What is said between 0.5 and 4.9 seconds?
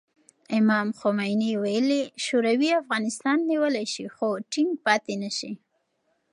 امام خمیني ویلي، شوروي افغانستان نیولی شي خو ټینګ